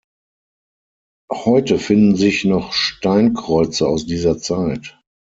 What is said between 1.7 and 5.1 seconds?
finden sich noch Steinkreuze aus dieser Zeit.